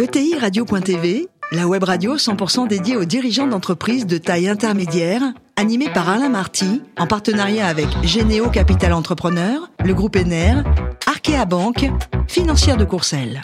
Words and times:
ETI 0.00 0.38
Radio.tv, 0.38 1.28
la 1.52 1.66
web 1.66 1.84
radio 1.84 2.16
100% 2.16 2.66
dédiée 2.66 2.96
aux 2.96 3.04
dirigeants 3.04 3.46
d'entreprises 3.46 4.06
de 4.06 4.16
taille 4.16 4.48
intermédiaire, 4.48 5.20
animée 5.56 5.90
par 5.90 6.08
Alain 6.08 6.30
Marty, 6.30 6.80
en 6.98 7.06
partenariat 7.06 7.66
avec 7.66 7.86
Généo 8.02 8.48
Capital 8.48 8.94
Entrepreneur, 8.94 9.70
le 9.84 9.92
groupe 9.92 10.16
Ener, 10.16 10.62
Arkea 11.06 11.44
Banque, 11.44 11.90
financière 12.28 12.78
de 12.78 12.86
Courcelles. 12.86 13.42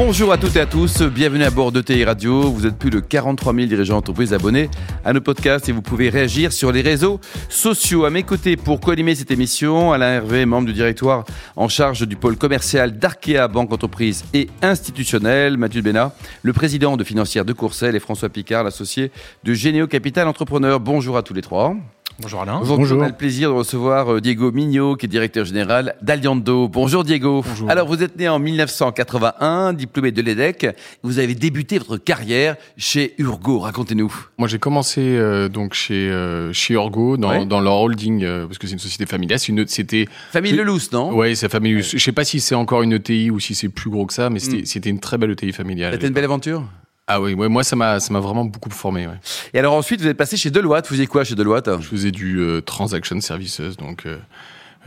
Bonjour 0.00 0.30
à 0.30 0.38
toutes 0.38 0.54
et 0.54 0.60
à 0.60 0.66
tous, 0.66 1.02
bienvenue 1.02 1.42
à 1.42 1.50
bord 1.50 1.72
de 1.72 1.80
TI 1.80 2.04
Radio. 2.04 2.52
Vous 2.52 2.66
êtes 2.66 2.78
plus 2.78 2.88
de 2.88 3.00
43 3.00 3.52
000 3.52 3.66
dirigeants 3.66 3.96
d'entreprise 3.96 4.32
abonnés 4.32 4.70
à 5.04 5.12
nos 5.12 5.20
podcasts 5.20 5.68
et 5.68 5.72
vous 5.72 5.82
pouvez 5.82 6.08
réagir 6.08 6.52
sur 6.52 6.70
les 6.70 6.82
réseaux 6.82 7.18
sociaux. 7.48 8.04
À 8.04 8.10
mes 8.10 8.22
côtés 8.22 8.56
pour 8.56 8.78
co-animer 8.78 9.16
cette 9.16 9.32
émission, 9.32 9.92
Alain 9.92 10.12
Hervé, 10.12 10.46
membre 10.46 10.68
du 10.68 10.72
directoire 10.72 11.24
en 11.56 11.66
charge 11.66 12.06
du 12.06 12.14
pôle 12.14 12.36
commercial 12.36 12.96
d'Arkea 12.96 13.48
Banque 13.48 13.72
Entreprise 13.72 14.24
et 14.34 14.48
institutionnelle, 14.62 15.56
Mathieu 15.56 15.82
Bénat, 15.82 16.14
le 16.42 16.52
président 16.52 16.96
de 16.96 17.02
Financière 17.02 17.44
de 17.44 17.52
Courcelles 17.52 17.96
et 17.96 18.00
François 18.00 18.28
Picard, 18.28 18.62
l'associé 18.62 19.10
de 19.42 19.52
Généo 19.52 19.88
Capital 19.88 20.28
Entrepreneur. 20.28 20.78
Bonjour 20.78 21.16
à 21.16 21.24
tous 21.24 21.34
les 21.34 21.42
trois. 21.42 21.74
Bonjour 22.20 22.40
Alain. 22.42 22.60
Bonjour. 22.64 22.98
On 22.98 23.02
a 23.02 23.06
le 23.08 23.14
plaisir 23.14 23.50
de 23.50 23.54
recevoir 23.54 24.14
euh, 24.14 24.20
Diego 24.20 24.50
Mignot, 24.50 24.96
qui 24.96 25.06
est 25.06 25.08
directeur 25.08 25.44
général 25.44 25.94
d'Aliando. 26.02 26.66
Bonjour 26.66 27.04
Diego. 27.04 27.44
Bonjour. 27.46 27.70
Alors 27.70 27.86
vous 27.86 28.02
êtes 28.02 28.18
né 28.18 28.28
en 28.28 28.40
1981, 28.40 29.72
diplômé 29.72 30.10
de 30.10 30.20
l'EDEC. 30.20 30.66
Vous 31.04 31.20
avez 31.20 31.36
débuté 31.36 31.78
votre 31.78 31.96
carrière 31.98 32.56
chez 32.76 33.14
Urgo. 33.18 33.60
Racontez-nous. 33.60 34.12
Moi 34.36 34.48
j'ai 34.48 34.58
commencé 34.58 35.00
euh, 35.00 35.48
donc 35.48 35.74
chez 35.74 36.10
euh, 36.10 36.52
chez 36.52 36.74
Urgo 36.74 37.16
dans, 37.16 37.28
Ouais. 37.30 37.46
dans 37.46 37.60
leur 37.60 37.76
holding 37.76 38.24
euh, 38.24 38.46
parce 38.46 38.58
que 38.58 38.66
c'est 38.66 38.72
une 38.72 38.78
société 38.80 39.06
familiale. 39.06 39.38
C'est 39.38 39.52
une 39.52 39.64
c'était 39.68 40.06
Famille 40.32 40.52
Lelousse, 40.54 40.90
non? 40.90 41.14
Ouais 41.14 41.36
c'est 41.36 41.48
famille. 41.48 41.82
Je 41.82 41.98
sais 41.98 42.12
pas 42.12 42.24
si 42.24 42.40
c'est 42.40 42.56
encore 42.56 42.82
une 42.82 42.94
ETI 42.94 43.30
ou 43.30 43.38
si 43.38 43.54
c'est 43.54 43.68
plus 43.68 43.90
gros 43.90 44.06
que 44.06 44.12
ça, 44.12 44.28
mais 44.28 44.40
c'était 44.40 44.58
Mm. 44.62 44.66
c'était 44.66 44.90
une 44.90 44.98
très 44.98 45.18
belle 45.18 45.30
ETI 45.30 45.52
familiale. 45.52 45.92
C'était 45.92 46.08
une 46.08 46.14
belle 46.14 46.24
aventure? 46.24 46.64
Ah 47.10 47.22
oui, 47.22 47.32
ouais, 47.32 47.48
moi 47.48 47.64
ça 47.64 47.74
m'a 47.74 48.00
ça 48.00 48.12
m'a 48.12 48.20
vraiment 48.20 48.44
beaucoup 48.44 48.68
formé. 48.70 49.06
Ouais. 49.06 49.14
Et 49.54 49.58
alors 49.58 49.72
ensuite, 49.74 50.00
vous 50.02 50.06
êtes 50.06 50.16
passé 50.18 50.36
chez 50.36 50.50
Deloitte. 50.50 50.84
Vous 50.86 50.90
faisiez 50.92 51.06
quoi 51.06 51.24
chez 51.24 51.34
Deloitte? 51.34 51.70
Je 51.80 51.86
faisais 51.88 52.10
du 52.10 52.38
euh, 52.38 52.60
transaction 52.60 53.18
services 53.22 53.62
donc 53.78 54.04
euh, 54.04 54.18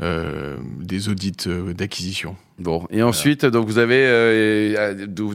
euh, 0.02 0.56
des 0.80 1.10
audits 1.10 1.34
d'acquisition. 1.76 2.36
Bon, 2.60 2.86
et 2.92 3.02
ensuite, 3.02 3.44
donc 3.46 3.66
vous 3.66 3.80
avez 3.80 4.76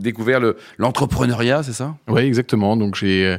découvert 0.00 0.38
le- 0.38 0.56
l'entrepreneuriat, 0.78 1.64
c'est 1.64 1.72
ça? 1.72 1.96
Oui, 2.06 2.22
exactement. 2.22 2.77
Donc 2.77 2.94
j'ai 2.94 3.36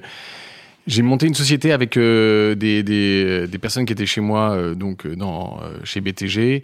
j'ai 0.85 1.01
monté 1.01 1.25
une 1.27 1.33
société 1.33 1.71
avec 1.71 1.97
euh, 1.97 2.53
des, 2.55 2.83
des, 2.83 3.47
des 3.47 3.57
personnes 3.57 3.85
qui 3.85 3.93
étaient 3.93 4.05
chez 4.05 4.21
moi, 4.21 4.51
euh, 4.51 4.73
donc 4.75 5.07
dans 5.07 5.59
euh, 5.63 5.77
chez 5.85 6.01
BTG, 6.01 6.63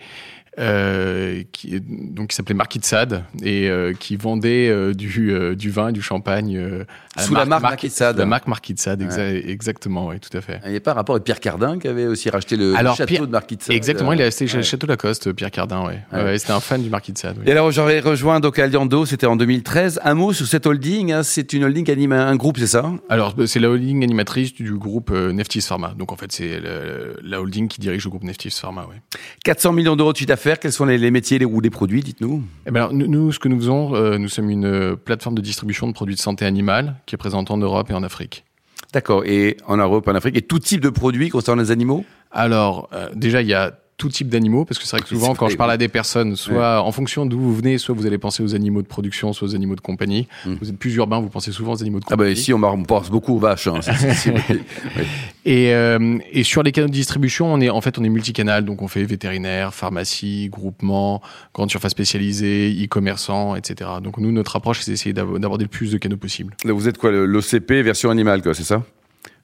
qui 0.58 1.80
donc 1.82 2.30
qui 2.30 2.36
s'appelait 2.36 2.56
Marquis 2.56 2.80
de 2.80 2.86
Sade 2.86 3.24
et 3.42 3.70
euh, 3.70 3.94
qui 3.94 4.16
vendait 4.16 4.70
euh, 4.70 4.94
du 4.94 5.32
euh, 5.32 5.56
du 5.56 5.70
vin 5.70 5.90
et 5.90 5.92
du 5.92 6.02
champagne 6.02 6.56
euh, 6.58 6.84
à 7.16 7.24
Sous 7.24 7.34
la 7.34 7.46
marque 7.46 7.64
Marquis 7.64 7.88
de 7.88 7.94
Sade. 7.94 8.18
La 8.18 8.26
marque 8.26 8.48
Marquis 8.48 8.74
de 8.74 8.80
Sade, 8.80 9.02
exa- 9.02 9.48
exactement, 9.50 10.08
oui, 10.08 10.20
tout 10.20 10.36
à 10.38 10.42
fait. 10.42 10.60
Il 10.66 10.72
n'y 10.72 10.78
a 10.78 10.80
pas 10.80 10.92
un 10.92 10.96
rapport 10.96 11.16
avec 11.16 11.24
Pierre 11.26 11.40
Cardin 11.40 11.80
qui 11.80 11.88
avait 11.88 12.06
aussi 12.08 12.30
racheté 12.30 12.56
le, 12.56 12.72
le 12.72 12.78
Alors, 12.78 12.96
château 12.96 13.08
Pierre- 13.08 13.26
de 13.28 13.32
Marquis 13.32 13.58
de 13.58 13.62
Sade 13.64 13.76
Exactement, 13.76 14.14
il 14.14 14.22
a 14.22 14.26
resté 14.26 14.48
chez 14.48 14.54
Ouais. 14.54 14.58
le 14.60 14.64
Château 14.64 14.88
Lacoste, 14.88 15.32
Pierre 15.34 15.52
Cardin, 15.52 15.86
ouais. 15.86 16.00
Ouais. 16.12 16.24
Ouais, 16.24 16.38
C'était 16.38 16.54
un 16.54 16.60
fan 16.60 16.82
du 16.84 16.90
Marquis 16.90 17.14
de 17.14 17.18
Sade. 17.18 17.38
oui. 17.40 17.44
Et 17.48 17.52
alors 17.52 17.72
j'aurais 17.72 18.00
rejoint 18.00 18.40
donc 18.40 18.60
Aliando, 18.60 19.06
c'était 19.06 19.28
en 19.28 19.36
2013. 19.36 20.00
Un 20.04 20.14
mot 20.14 20.34
sur 20.34 20.46
cette 20.48 20.66
holding, 20.66 21.12
hein, 21.12 21.24
c'est 21.24 21.54
une 21.54 21.64
holding 21.64 21.86
qui 21.86 21.92
anime 21.92 22.12
un, 22.14 22.36
groupe, 22.36 22.58
c'est 22.58 22.68
ça? 22.68 22.92
Alors, 23.10 23.36
c'est 23.46 23.60
la 23.60 23.70
holding 23.70 24.04
animatrice 24.04 24.54
du 24.54 24.74
groupe 24.76 25.12
euh, 25.12 25.32
Neftis 25.32 25.62
Pharma. 25.62 25.94
Donc, 25.98 26.12
en 26.12 26.16
fait, 26.16 26.32
c'est 26.32 26.60
le- 26.60 27.18
la 27.24 27.42
holding 27.42 27.68
qui 27.68 27.80
dirige 27.80 28.04
le 28.06 28.10
groupe 28.10 28.24
Neftis 28.24 28.50
Pharma, 28.52 28.82
ouais. 28.86 28.96
400 29.44 29.72
millions 29.74 29.96
d'euros 29.96 30.14
de 30.14 30.18
chiffre 30.18 30.28
quels 30.60 30.72
sont 30.72 30.86
les, 30.86 30.98
les 30.98 31.12
métiers 31.12 31.40
les, 31.40 31.46
ou 31.46 31.62
les 31.62 31.70
produits, 31.70 32.02
dites-nous? 32.02 32.44
Eh 32.68 32.72
nous, 32.72 33.08
nous, 33.08 33.32
ce 33.32 33.40
que 33.40 33.48
nous 33.48 33.58
faisons, 33.58 33.96
euh, 33.96 34.18
nous 34.18 34.28
sommes 34.30 34.50
une 34.50 34.66
euh, 34.66 34.96
plateforme 34.96 35.36
de 35.36 35.42
distribution 35.42 35.88
de 35.88 35.94
produits 35.94 36.16
de 36.16 36.20
santé 36.20 36.46
animale 36.46 36.96
qui 37.06 37.16
est 37.16 37.18
présente 37.18 37.50
en 37.52 37.58
Europe 37.58 37.90
et 37.90 37.94
en 37.94 38.04
Afrique. 38.04 38.44
D'accord, 38.92 39.24
et 39.26 39.58
en 39.66 39.78
Europe, 39.78 40.08
en 40.08 40.16
Afrique, 40.16 40.38
et 40.38 40.42
tout 40.42 40.60
type 40.60 40.82
de 40.82 40.90
produits 40.90 41.30
concernant 41.30 41.62
les 41.62 41.72
animaux? 41.72 42.06
Alors, 42.32 42.90
euh, 42.94 43.10
déjà, 43.16 43.42
il 43.42 43.48
y 43.48 43.54
a 43.54 43.74
tout 44.04 44.10
type 44.10 44.28
d'animaux, 44.28 44.66
parce 44.66 44.80
que 44.80 44.86
c'est 44.86 44.98
vrai 44.98 45.02
que 45.02 45.08
souvent, 45.08 45.34
quand 45.34 45.48
je 45.48 45.56
parle 45.56 45.72
à 45.72 45.78
des 45.78 45.88
personnes, 45.88 46.36
soit 46.36 46.82
en 46.82 46.92
fonction 46.92 47.26
d'où 47.26 47.40
vous 47.40 47.56
venez, 47.56 47.78
soit 47.78 47.96
vous 47.96 48.06
allez 48.06 48.18
penser 48.18 48.44
aux 48.44 48.54
animaux 48.54 48.82
de 48.82 48.88
production, 48.88 49.32
soit 49.32 49.48
aux 49.48 49.56
animaux 49.56 49.78
de 49.78 49.82
compagnie. 49.82 50.28
Mm. 50.46 50.56
Vous 50.60 50.70
êtes 50.70 50.78
plus 50.78 50.94
urbain, 50.96 51.22
vous 51.22 51.30
pensez 51.30 51.54
souvent 51.54 51.72
aux 51.72 51.82
animaux 51.82 52.02
de 52.02 52.06
Ah 52.08 52.18
bah 52.18 52.26
compagnie. 52.26 52.34
ici 52.34 52.54
on, 52.54 52.84
pense 52.84 53.10
beaucoup 53.10 53.36
aux 53.36 53.40
vaches. 53.40 53.68
hein, 53.68 53.80
oui. 54.26 55.06
Et, 55.46 55.74
euh, 55.74 56.18
et 56.34 56.44
sur 56.44 56.64
les 56.64 56.74
canaux 56.74 56.90
de 56.90 56.92
distribution, 56.92 57.54
on 57.54 57.62
est 57.62 57.70
en 57.70 57.80
fait 57.80 57.98
on 57.98 58.04
est 58.04 58.10
multicanal, 58.10 58.66
donc 58.66 58.82
on 58.82 58.90
fait 58.90 59.06
vétérinaire, 59.06 59.74
pharmacie, 59.74 60.50
groupement, 60.50 61.22
grande 61.54 61.70
surface 61.72 61.92
spécialisée, 61.92 62.76
e-commerçant, 62.84 63.56
etc. 63.56 63.90
Donc 64.04 64.18
nous, 64.18 64.34
notre 64.34 64.58
approche, 64.58 64.82
c'est 64.82 64.92
d'essayer 64.92 65.14
d'aborder 65.14 65.64
le 65.64 65.70
plus 65.70 65.94
de 65.94 65.98
canaux 65.98 66.18
possible. 66.18 66.58
Là, 66.66 66.74
Vous 66.74 66.90
êtes 66.90 66.98
quoi, 66.98 67.10
l'OCP 67.12 67.72
version 67.84 68.10
animale, 68.10 68.42
quoi, 68.42 68.54
c'est 68.54 68.64
ça? 68.64 68.84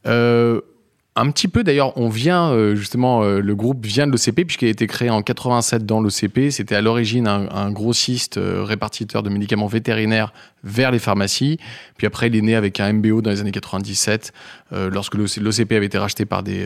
Euh, 0.06 0.60
un 1.16 1.32
petit 1.32 1.48
peu 1.48 1.64
d'ailleurs, 1.64 1.98
on 1.98 2.08
vient 2.08 2.52
euh, 2.52 2.76
justement, 2.76 3.24
euh, 3.24 3.42
le 3.42 3.56
groupe 3.56 3.86
vient 3.86 4.08
de 4.08 4.12
l'OCP 4.12 4.46
puisqu'il 4.46 4.68
a 4.68 4.72
été 4.72 4.88
créé 4.88 5.10
en 5.10 5.22
87 5.22 5.86
dans 5.86 6.02
l'OCP. 6.02 6.50
C'était 6.50 6.76
à 6.76 6.82
l'origine 6.82 7.28
un, 7.28 7.50
un 7.50 7.72
grossiste 7.72 8.38
euh, 8.38 8.64
répartiteur 8.64 9.24
de 9.24 9.30
médicaments 9.30 9.68
vétérinaires 9.68 10.32
vers 10.64 10.92
les 10.92 11.00
pharmacies. 11.00 11.58
Puis 11.98 12.08
après, 12.08 12.28
il 12.28 12.36
est 12.36 12.42
né 12.42 12.56
avec 12.56 12.80
un 12.80 12.94
MBO 12.94 13.22
dans 13.22 13.32
les 13.32 13.42
années 13.42 13.52
97 13.52 14.34
euh, 14.72 14.90
lorsque 14.90 15.16
l'OCP 15.16 15.72
avait 15.74 15.88
été 15.88 15.98
racheté 15.98 16.26
par 16.26 16.44
des 16.44 16.66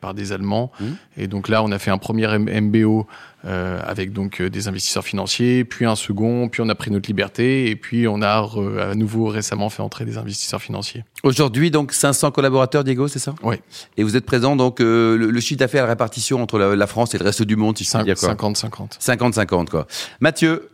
par 0.00 0.14
des 0.14 0.32
Allemands. 0.32 0.72
Mhm. 0.80 0.96
Et 1.18 1.26
donc 1.26 1.48
là, 1.48 1.62
on 1.62 1.70
a 1.70 1.78
fait 1.78 1.90
un 1.90 1.98
premier 1.98 2.26
MBO 2.38 3.06
euh, 3.44 3.80
avec 3.84 4.12
donc 4.12 4.40
euh, 4.40 4.48
des 4.50 4.68
investisseurs 4.68 5.04
financiers, 5.04 5.64
puis 5.64 5.84
un 5.84 5.96
second, 5.96 6.48
puis 6.48 6.60
on 6.62 6.68
a 6.68 6.74
pris 6.74 6.90
notre 6.90 7.08
liberté, 7.08 7.68
et 7.70 7.76
puis 7.76 8.06
on 8.06 8.22
a 8.22 8.40
re- 8.40 8.78
à 8.78 8.94
nouveau 8.94 9.26
récemment 9.26 9.68
fait 9.68 9.82
entrer 9.82 10.04
des 10.04 10.16
investisseurs 10.18 10.62
financiers. 10.62 11.04
Aujourd'hui, 11.24 11.70
donc 11.70 11.92
500 11.92 12.30
collaborateurs, 12.30 12.84
Diego, 12.84 13.08
c'est 13.08 13.18
ça? 13.18 13.34
Oui. 13.42 13.56
Et 13.96 14.04
vous 14.04 14.16
êtes 14.16 14.26
présent, 14.26 14.54
donc 14.56 14.80
euh, 14.80 15.16
le, 15.16 15.30
le 15.30 15.40
chiffre 15.40 15.58
d'affaires, 15.58 15.84
la 15.84 15.90
répartition 15.90 16.40
entre 16.42 16.58
la, 16.58 16.76
la 16.76 16.86
France 16.86 17.14
et 17.14 17.18
le 17.18 17.24
reste 17.24 17.42
du 17.42 17.56
monde, 17.56 17.76
si 17.78 17.84
je 17.84 17.90
puis 17.90 18.04
dire 18.04 18.14
quoi 18.16 18.34
50-50. 18.34 19.00
50-50, 19.00 19.68
quoi. 19.68 19.86
Mathieu, 20.20 20.68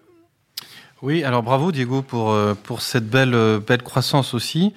Oui, 1.01 1.23
alors 1.25 1.43
bravo 1.43 1.73
Diego 1.73 2.03
pour, 2.03 2.33
euh, 2.33 2.55
pour 2.55 2.83
cette 2.83 3.09
belle, 3.09 3.35
euh, 3.35 3.61
belle 3.61 3.83
croissance 3.83 4.35
aussi. 4.35 4.75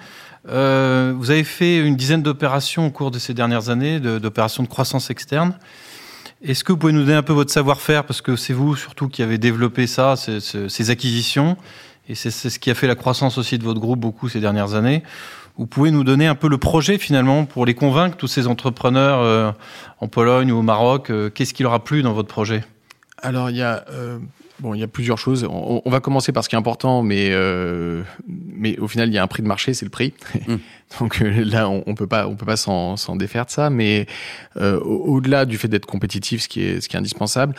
Euh, 0.49 1.13
vous 1.17 1.29
avez 1.31 1.43
fait 1.43 1.79
une 1.79 1.95
dizaine 1.95 2.23
d'opérations 2.23 2.87
au 2.87 2.89
cours 2.91 3.11
de 3.11 3.19
ces 3.19 3.33
dernières 3.33 3.69
années, 3.69 3.99
de- 3.99 4.17
d'opérations 4.19 4.63
de, 4.63 4.67
croissance 4.67 5.09
externe. 5.09 5.57
Est-ce 6.43 6.63
que 6.63 6.71
vous 6.71 6.77
pouvez 6.79 6.93
nous 6.93 7.01
donner 7.03 7.15
un 7.15 7.23
peu 7.23 7.33
votre 7.33 7.51
savoir-faire 7.51 8.03
Parce 8.03 8.21
que 8.21 8.35
c'est 8.35 8.53
vous 8.53 8.75
surtout 8.75 9.07
qui 9.07 9.21
avez 9.21 9.37
développé 9.37 9.85
ça, 9.85 10.15
ces, 10.15 10.89
acquisitions. 10.89 11.55
Et 12.09 12.15
c'est 12.15 12.31
ce 12.31 12.57
qui 12.57 12.71
a 12.71 12.75
fait 12.75 12.87
la 12.87 12.95
croissance 12.95 13.37
aussi 13.37 13.59
de 13.59 13.63
votre 13.63 13.79
groupe 13.79 13.99
beaucoup 13.99 14.27
ces 14.27 14.39
dernières 14.39 14.73
années. 14.73 15.03
Vous 15.57 15.67
pouvez 15.67 15.91
nous 15.91 16.03
donner 16.03 16.25
un 16.25 16.33
peu 16.33 16.49
le 16.49 16.57
projet 16.57 16.97
finalement 16.97 17.45
pour 17.45 17.65
les 17.65 17.75
convaincre, 17.75 18.17
tous 18.17 18.27
ces 18.27 18.47
entrepreneurs 18.47 19.19
euh, 19.19 19.51
en 19.99 20.07
Pologne 20.07 20.51
ou 20.51 20.57
au 20.57 20.61
Maroc. 20.63 21.11
euh, 21.11 21.29
Qu'est-ce 21.29 21.53
qui 21.53 21.61
leur 21.61 21.73
a 21.73 21.83
plu 21.83 22.01
dans 22.01 22.13
votre 22.13 22.29
projet? 22.29 22.63
Alors, 23.21 23.51
il 23.51 23.57
y 23.57 23.61
a. 23.61 23.85
Bon, 24.61 24.75
il 24.75 24.79
y 24.79 24.83
a 24.83 24.87
plusieurs 24.87 25.17
choses. 25.17 25.43
On, 25.49 25.81
on 25.83 25.89
va 25.89 25.99
commencer 26.01 26.31
par 26.31 26.43
ce 26.43 26.49
qui 26.49 26.55
est 26.55 26.57
important, 26.59 27.01
mais 27.01 27.29
euh, 27.31 28.03
mais 28.27 28.77
au 28.77 28.87
final, 28.87 29.09
il 29.09 29.13
y 29.13 29.17
a 29.17 29.23
un 29.23 29.27
prix 29.27 29.41
de 29.41 29.47
marché, 29.47 29.73
c'est 29.73 29.85
le 29.85 29.89
prix. 29.91 30.13
Mm. 30.47 30.55
Donc 30.99 31.21
euh, 31.21 31.43
là, 31.43 31.67
on, 31.69 31.83
on 31.87 31.95
peut 31.95 32.05
pas, 32.05 32.27
on 32.27 32.35
peut 32.35 32.45
pas 32.45 32.57
s'en 32.57 32.95
s'en 32.95 33.15
défaire 33.15 33.45
de 33.45 33.49
ça. 33.51 33.69
Mais 33.71 34.05
euh, 34.57 34.79
au- 34.81 35.15
au-delà 35.15 35.45
du 35.45 35.57
fait 35.57 35.67
d'être 35.67 35.87
compétitif, 35.87 36.41
ce 36.43 36.47
qui 36.47 36.61
est 36.61 36.79
ce 36.79 36.87
qui 36.89 36.95
est 36.95 36.99
indispensable, 36.99 37.55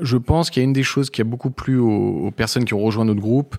je 0.00 0.16
pense 0.16 0.50
qu'il 0.50 0.62
y 0.62 0.64
a 0.64 0.68
une 0.68 0.72
des 0.72 0.84
choses 0.84 1.10
qui 1.10 1.20
a 1.20 1.24
beaucoup 1.24 1.50
plu 1.50 1.78
aux, 1.78 2.26
aux 2.26 2.30
personnes 2.30 2.64
qui 2.64 2.74
ont 2.74 2.80
rejoint 2.80 3.04
notre 3.04 3.20
groupe, 3.20 3.56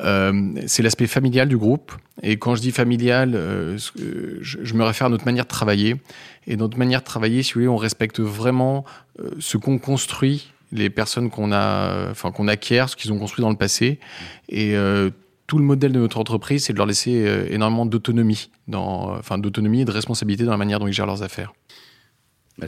euh, 0.00 0.32
c'est 0.66 0.82
l'aspect 0.82 1.06
familial 1.08 1.46
du 1.48 1.58
groupe. 1.58 1.92
Et 2.22 2.38
quand 2.38 2.54
je 2.54 2.62
dis 2.62 2.70
familial, 2.72 3.32
euh, 3.34 3.76
je, 4.40 4.62
je 4.62 4.74
me 4.74 4.84
réfère 4.84 5.08
à 5.08 5.10
notre 5.10 5.26
manière 5.26 5.44
de 5.44 5.50
travailler. 5.50 5.96
Et 6.46 6.56
notre 6.56 6.78
manière 6.78 7.00
de 7.00 7.04
travailler, 7.04 7.42
si 7.42 7.52
vous 7.52 7.60
voulez, 7.60 7.68
on 7.68 7.76
respecte 7.76 8.18
vraiment 8.18 8.84
ce 9.40 9.58
qu'on 9.58 9.78
construit 9.78 10.52
les 10.72 10.90
personnes 10.90 11.30
qu'on 11.30 11.52
a, 11.52 12.10
enfin 12.10 12.30
qu'on 12.32 12.48
acquiert, 12.48 12.88
ce 12.88 12.96
qu'ils 12.96 13.12
ont 13.12 13.18
construit 13.18 13.42
dans 13.42 13.50
le 13.50 13.56
passé, 13.56 13.98
et 14.48 14.76
euh, 14.76 15.10
tout 15.46 15.58
le 15.58 15.64
modèle 15.64 15.92
de 15.92 15.98
notre 15.98 16.18
entreprise, 16.18 16.64
c'est 16.64 16.72
de 16.72 16.78
leur 16.78 16.86
laisser 16.86 17.26
euh, 17.26 17.46
énormément 17.50 17.86
d'autonomie, 17.86 18.50
dans, 18.68 19.16
enfin 19.18 19.36
d'autonomie 19.38 19.80
et 19.80 19.84
de 19.84 19.90
responsabilité 19.90 20.44
dans 20.44 20.52
la 20.52 20.56
manière 20.56 20.78
dont 20.78 20.86
ils 20.86 20.92
gèrent 20.92 21.06
leurs 21.06 21.22
affaires. 21.24 21.52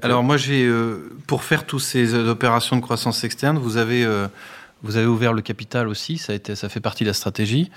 Alors 0.02 0.22
moi, 0.22 0.36
j'ai 0.36 0.64
euh, 0.64 1.10
pour 1.26 1.44
faire 1.44 1.66
toutes 1.66 1.82
ces 1.82 2.14
euh, 2.14 2.30
opérations 2.30 2.76
de 2.76 2.80
croissance 2.80 3.24
externe, 3.24 3.58
vous 3.58 3.76
avez 3.76 4.04
euh, 4.04 4.26
vous 4.82 4.96
avez 4.96 5.06
ouvert 5.06 5.32
le 5.32 5.42
capital 5.42 5.86
aussi, 5.86 6.18
ça 6.18 6.32
a 6.32 6.36
été 6.36 6.56
ça 6.56 6.68
fait 6.68 6.80
partie 6.80 7.04
de 7.04 7.08
la 7.10 7.14
stratégie. 7.14 7.70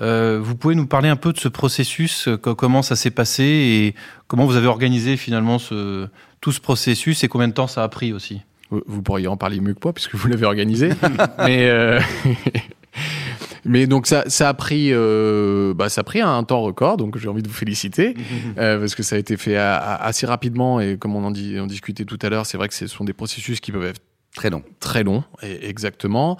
Euh, 0.00 0.38
vous 0.40 0.54
pouvez 0.56 0.74
nous 0.74 0.86
parler 0.86 1.10
un 1.10 1.16
peu 1.16 1.32
de 1.34 1.38
ce 1.38 1.48
processus, 1.48 2.28
euh, 2.28 2.38
co- 2.38 2.54
comment 2.54 2.80
ça 2.82 2.96
s'est 2.96 3.10
passé 3.10 3.42
et 3.44 3.94
comment 4.26 4.46
vous 4.46 4.56
avez 4.56 4.68
organisé 4.68 5.18
finalement 5.18 5.58
ce 5.58 6.08
tout 6.40 6.52
ce 6.52 6.60
processus 6.60 7.24
et 7.24 7.28
combien 7.28 7.48
de 7.48 7.52
temps 7.52 7.66
ça 7.66 7.82
a 7.82 7.88
pris 7.88 8.12
aussi? 8.14 8.40
Vous- 8.70 9.02
pourriez 9.02 9.28
en 9.28 9.36
parler 9.36 9.60
mieux 9.60 9.74
que 9.74 9.80
moi 9.84 9.92
puisque 9.92 10.14
vous 10.14 10.28
l'avez 10.28 10.46
organisé, 10.46 10.90
mais 11.38 11.68
euh, 11.70 12.00
mais 13.64 13.86
donc 13.86 14.06
ça, 14.06 14.24
ça 14.28 14.48
a 14.48 14.54
pris, 14.54 14.88
euh, 14.92 15.74
bah, 15.74 15.88
ça 15.88 16.00
a 16.00 16.04
pris 16.04 16.20
un 16.20 16.42
temps 16.44 16.62
record, 16.62 16.96
donc 16.96 17.18
j'ai 17.18 17.28
envie 17.28 17.42
de 17.42 17.48
vous 17.48 17.54
féliciter 17.54 18.14
euh, 18.58 18.78
parce 18.80 18.94
que 18.94 19.02
ça 19.02 19.16
a 19.16 19.18
été 19.18 19.36
fait 19.36 19.56
assez 19.56 20.26
rapidement 20.26 20.80
et 20.80 20.96
comme 20.96 21.14
on 21.16 21.24
en 21.24 21.30
dit, 21.30 21.56
on 21.60 21.66
discutait 21.66 22.04
tout 22.04 22.18
à 22.22 22.28
l'heure, 22.28 22.46
c'est 22.46 22.56
vrai 22.58 22.68
que 22.68 22.74
ce 22.74 22.86
sont 22.86 23.04
des 23.04 23.12
processus 23.12 23.60
qui 23.60 23.72
peuvent 23.72 23.84
être 23.86 24.00
Très 24.34 24.50
long. 24.50 24.62
Très 24.80 25.02
long, 25.02 25.24
exactement. 25.42 26.36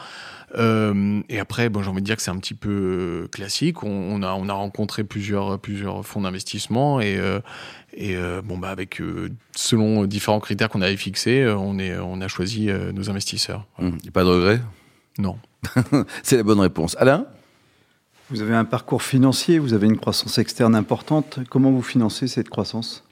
Euh, 0.55 1.23
et 1.29 1.38
après, 1.38 1.69
bon, 1.69 1.83
j'ai 1.83 1.91
envie 1.91 2.00
de 2.00 2.06
dire 2.06 2.17
que 2.17 2.23
c'est 2.23 2.31
un 2.31 2.38
petit 2.38 2.55
peu 2.55 2.71
euh, 2.71 3.29
classique. 3.29 3.83
On, 3.83 4.23
a, 4.23 4.35
on 4.35 4.49
a 4.49 4.53
rencontré 4.53 5.05
plusieurs, 5.05 5.59
plusieurs 5.59 6.05
fonds 6.06 6.23
d'investissement 6.23 7.00
et, 7.00 7.17
euh, 7.19 7.41
et 7.94 8.17
bon, 8.44 8.59
bah, 8.59 8.71
avec, 8.71 9.00
selon 9.55 10.05
différents 10.05 10.41
critères 10.41 10.69
qu'on 10.69 10.83
avait 10.83 10.97
fixés, 10.97 11.47
on, 11.49 11.79
est, 11.79 11.97
on 11.99 12.21
a 12.21 12.29
choisi 12.29 12.69
nos 12.93 13.09
investisseurs. 13.09 13.67
Mmh. 13.79 14.11
pas 14.12 14.23
de 14.23 14.29
regret 14.29 14.61
Non. 15.19 15.38
c'est 16.23 16.37
la 16.37 16.43
bonne 16.43 16.61
réponse. 16.61 16.97
Alain? 16.99 17.27
Vous 18.29 18.43
avez 18.43 18.55
un 18.55 18.65
parcours 18.65 19.03
financier, 19.03 19.59
vous 19.59 19.73
avez 19.73 19.87
une 19.87 19.97
croissance 19.97 20.38
externe 20.38 20.75
importante. 20.75 21.38
Comment 21.49 21.71
vous 21.71 21.83
financez 21.83 22.29
cette 22.29 22.50
croissance? 22.50 23.05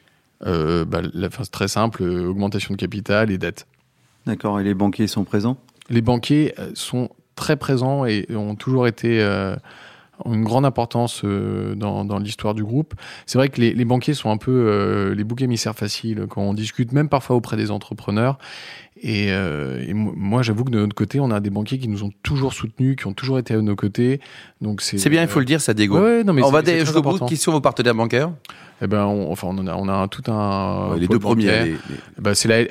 Bah, 0.44 1.00
la, 1.14 1.28
C'est 1.30 1.50
très 1.50 1.68
simple, 1.68 2.02
augmentation 2.02 2.74
de 2.74 2.78
capital 2.78 3.30
et 3.30 3.38
dette. 3.38 3.66
D'accord, 4.26 4.60
et 4.60 4.64
les 4.64 4.74
banquiers 4.74 5.06
sont 5.06 5.24
présents? 5.24 5.56
Les 5.90 6.00
banquiers 6.00 6.54
euh, 6.58 6.70
sont 6.74 7.10
très 7.36 7.56
présents 7.56 8.04
et 8.06 8.26
ont 8.34 8.54
toujours 8.54 8.86
été 8.86 9.20
euh, 9.20 9.56
une 10.24 10.44
grande 10.44 10.64
importance 10.64 11.22
euh, 11.24 11.74
dans, 11.74 12.04
dans 12.04 12.18
l'histoire 12.18 12.54
du 12.54 12.64
groupe. 12.64 12.94
C'est 13.26 13.38
vrai 13.38 13.48
que 13.48 13.60
les, 13.60 13.74
les, 13.74 13.84
banquiers 13.84 14.14
sont 14.14 14.30
un 14.30 14.36
peu 14.36 14.50
euh, 14.52 15.14
les 15.14 15.24
boucs 15.24 15.42
émissaires 15.42 15.74
faciles 15.74 16.26
quand 16.28 16.42
on 16.42 16.54
discute, 16.54 16.92
même 16.92 17.08
parfois 17.08 17.36
auprès 17.36 17.56
des 17.56 17.70
entrepreneurs. 17.70 18.38
Et, 19.02 19.26
et 19.26 19.92
moi, 19.92 20.42
j'avoue 20.42 20.64
que 20.64 20.70
de 20.70 20.78
notre 20.78 20.94
côté, 20.94 21.20
on 21.20 21.30
a 21.30 21.40
des 21.40 21.50
banquiers 21.50 21.78
qui 21.78 21.88
nous 21.88 22.04
ont 22.04 22.12
toujours 22.22 22.54
soutenus, 22.54 22.96
qui 22.96 23.06
ont 23.06 23.12
toujours 23.12 23.38
été 23.38 23.52
à 23.52 23.60
nos 23.60 23.76
côtés. 23.76 24.18
Donc 24.62 24.80
c'est 24.80 25.10
bien, 25.10 25.20
il 25.20 25.28
faut 25.28 25.40
le 25.40 25.44
dire, 25.44 25.60
ça 25.60 25.74
Diego. 25.74 26.00
Ouais, 26.00 26.24
non, 26.24 26.32
mais 26.32 26.42
on 26.42 26.50
va 26.50 26.64
jusqu'au 26.64 27.02
bout. 27.02 27.18
Qui 27.26 27.36
sont 27.36 27.52
vos 27.52 27.60
partenaires 27.60 27.94
bancaires? 27.94 28.30
Eh 28.82 28.86
ben, 28.86 29.04
on, 29.04 29.30
enfin, 29.30 29.48
on, 29.50 29.66
a, 29.66 29.74
on 29.76 29.88
a 29.88 30.08
tout 30.08 30.30
un. 30.30 30.96
les 30.98 31.06
deux 31.06 31.18
premiers. 31.18 31.76
Eh 32.18 32.20
ben, 32.20 32.34
c'est 32.34 32.68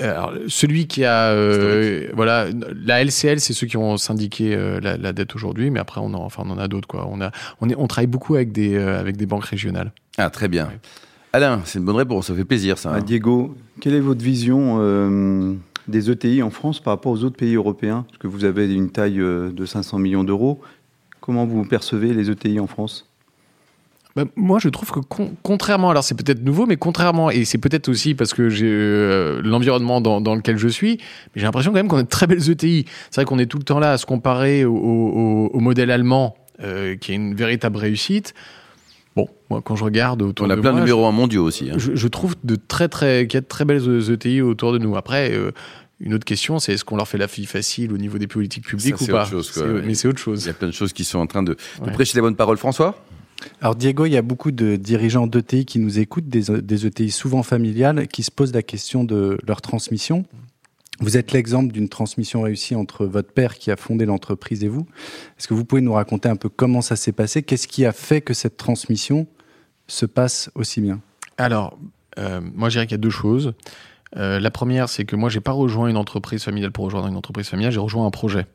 celui 0.48 0.88
qui 0.88 1.06
a, 1.06 1.30
euh, 1.30 2.10
voilà, 2.14 2.48
la 2.86 3.04
LCL, 3.04 3.40
c'est 3.40 3.54
ceux 3.54 3.68
qui 3.68 3.78
ont 3.78 3.98
syndiqué 3.98 4.54
euh, 4.56 4.80
la, 4.82 4.98
la, 4.98 5.14
dette 5.14 5.34
aujourd'hui, 5.36 5.70
mais 5.72 5.80
après, 5.80 6.02
on 6.02 6.14
en, 6.14 6.24
enfin, 6.24 6.44
on 6.46 6.52
en 6.52 6.58
a 6.58 6.68
d'autres, 6.68 6.88
quoi. 6.88 7.08
On 7.10 7.22
a, 7.22 7.32
on 7.62 7.70
est, 7.70 7.76
on 7.78 7.88
travaille 7.88 8.08
beaucoup 8.08 8.36
avec 8.36 8.52
des, 8.52 8.76
euh, 8.76 9.00
avec 9.00 9.16
des 9.18 9.26
banques 9.26 9.46
régionales. 9.46 9.92
Ah, 10.18 10.30
très 10.30 10.48
bien. 10.48 10.70
Alain, 11.32 11.62
c'est 11.66 11.80
une 11.80 11.86
bonne 11.86 11.96
réponse, 11.96 12.28
ça 12.28 12.36
fait 12.36 12.46
plaisir, 12.46 12.78
ça. 12.78 12.92
Ah, 12.94 13.02
Diego, 13.02 13.56
quelle 13.80 13.96
est 13.96 14.00
votre 14.00 14.24
vision 14.24 15.58
des 15.88 16.12
ETI 16.12 16.44
en 16.44 16.52
France 16.52 16.80
par 16.80 16.94
rapport 16.94 17.12
aux 17.12 17.24
autres 17.24 17.38
pays 17.38 17.56
européens? 17.56 18.06
Parce 18.08 18.20
que 18.20 18.28
vous 18.28 18.46
avez 18.46 18.72
une 18.72 18.92
taille 18.92 19.18
de 19.18 19.66
500 19.66 20.00
millions 20.00 20.24
d'euros. 20.24 20.62
Comment 21.22 21.46
vous 21.46 21.64
percevez 21.66 22.14
les 22.14 22.30
ETI 22.30 22.60
en 22.60 22.68
France? 22.68 23.10
Bah, 24.15 24.25
moi, 24.36 24.60
je 24.60 24.69
trouve 24.69 24.92
que 24.92 25.00
contrairement, 25.42 25.89
alors 25.89 26.04
c'est 26.04 26.15
peut-être 26.15 26.44
nouveau, 26.44 26.68
mais 26.68 26.77
contrairement, 26.77 27.31
et 27.31 27.45
c'est 27.45 27.57
peut-être 27.57 27.89
aussi 27.89 28.13
parce 28.13 28.33
que 28.33 28.48
j'ai 28.48 28.69
euh, 28.69 29.42
l'environnement 29.44 30.01
dans, 30.01 30.21
dans, 30.21 30.36
lequel 30.36 30.57
je 30.57 30.68
suis, 30.68 30.98
mais 30.98 31.42
j'ai 31.42 31.44
l'impression 31.44 31.71
quand 31.71 31.77
même 31.77 31.88
qu'on 31.88 31.98
a 31.98 32.04
de 32.04 32.07
très 32.07 32.27
belles 32.27 32.48
ETI. 32.50 32.86
C'est 33.10 33.21
vrai 33.21 33.25
qu'on 33.25 33.39
est 33.39 33.48
tout 33.48 33.57
le 33.57 33.63
temps 33.63 33.80
là 33.80 33.94
à 33.94 33.98
se 33.98 34.06
comparer 34.06 34.65
au, 34.65 34.75
au, 34.75 35.50
au 35.51 35.60
modèle 35.60 35.89
allemand, 35.89 36.36
euh, 36.62 36.95
qui 36.95 37.12
est 37.12 37.15
une 37.15 37.33
véritable 37.33 37.77
réussite. 37.77 38.36
Bon, 39.15 39.27
moi, 39.50 39.62
quand 39.63 39.75
je 39.75 39.83
regarde 39.83 40.21
autour 40.21 40.45
on 40.45 40.50
de 40.50 40.54
a 40.54 40.57
plein 40.57 40.74
de 40.74 40.80
numéros 40.80 41.06
1 41.07 41.12
mondiaux 41.12 41.44
aussi. 41.44 41.71
Hein. 41.71 41.75
Je, 41.77 41.95
je, 41.95 42.07
trouve 42.07 42.36
de 42.44 42.56
très 42.56 42.89
très 42.89 43.25
qu'il 43.25 43.38
y 43.38 43.39
a 43.39 43.42
de 43.42 43.48
très 43.48 43.66
belles 43.66 44.12
ETI 44.12 44.42
autour 44.42 44.74
de 44.74 44.77
nous. 44.77 44.95
Après. 44.95 45.31
Euh, 45.31 45.51
une 46.00 46.16
autre 46.16 46.25
question, 46.25 46.59
c'est 46.59 46.74
est-ce 46.74 46.83
qu'on 46.83 46.98
leur 46.98 47.07
fait 47.07 47.19
la 47.19 47.30
fille 47.30 47.45
facile 47.45 47.94
au 47.94 47.98
niveau 47.98 48.18
des 48.18 48.27
politiques 48.27 48.66
publiques 48.66 49.00
ou 49.00 49.06
pas 49.06 49.24
chose, 49.24 49.63
Mais 49.86 49.94
c'est 49.94 50.09
autre 50.09 50.19
chose. 50.19 50.44
Il 50.44 50.48
y 50.48 50.50
a 50.50 50.54
plein 50.54 50.68
de 50.68 50.74
choses 50.74 50.92
qui 50.92 51.06
sont 51.06 51.19
en 51.19 51.27
train 51.27 51.44
de, 51.44 51.56
de 51.86 51.92
prêcher 51.92 52.16
les 52.16 52.21
bonnes 52.21 52.36
paroles. 52.36 52.57
François? 52.57 53.01
Alors 53.62 53.75
Diego, 53.75 54.06
il 54.06 54.12
y 54.12 54.18
a 54.18 54.22
beaucoup 54.22 54.51
de 54.51 54.75
dirigeants 54.75 55.28
d'ETI 55.28 55.66
qui 55.66 55.80
nous 55.80 56.00
écoutent, 56.00 56.28
des, 56.28 56.86
ETI 56.86 57.12
souvent 57.12 57.44
familiales, 57.44 58.07
qui 58.07 58.24
se 58.24 58.31
posent 58.31 58.54
la 58.54 58.63
question 58.63 59.04
de 59.04 59.38
leur 59.48 59.62
transmission. 59.62 60.25
Vous 61.00 61.18
êtes 61.18 61.31
l'exemple 61.31 61.74
d'une 61.74 61.90
transmission 61.90 62.44
réussie 62.44 62.75
entre 62.75 63.06
votre 63.06 63.31
père 63.31 63.57
qui 63.57 63.72
a 63.72 63.75
fondé 63.75 64.06
l'entreprise 64.06 64.63
et 64.63 64.68
vous. 64.68 64.86
Est-ce 65.38 65.48
que 65.48 65.54
vous 65.54 65.66
pouvez 65.66 65.81
nous 65.81 65.94
raconter 65.94 66.30
un 66.30 66.36
peu 66.36 66.50
comment 66.50 66.81
ça 66.81 66.95
s'est 66.95 67.12
passé? 67.12 67.42
Qu'est-ce 67.44 67.68
qui 67.68 67.86
a 67.86 67.92
fait 67.92 68.22
que 68.22 68.34
cette 68.34 68.57
transmission 68.57 69.28
se 69.88 70.06
passe 70.06 70.51
aussi 70.56 70.81
bien? 70.81 71.01
Alors, 71.38 71.78
euh, 72.19 72.42
moi 72.54 72.69
je 72.69 72.75
dirais 72.75 72.86
qu'il 72.86 72.94
y 72.94 73.00
a 73.00 73.00
deux 73.00 73.10
choses. 73.10 73.54
Euh, 74.18 74.40
la 74.40 74.51
première, 74.51 74.90
c'est 74.90 75.06
que 75.06 75.16
moi, 75.16 75.30
j'ai 75.30 75.40
pas 75.40 75.51
rejoint 75.51 75.88
une 75.88 75.98
entreprise 75.98 76.44
familiale 76.44 76.72
pour 76.72 76.86
rejoindre 76.86 77.07
une 77.07 77.16
entreprise 77.16 77.48
familiale, 77.48 77.74
j'ai 77.74 77.80
rejoint 77.80 78.06
un 78.06 78.12
projet 78.12 78.45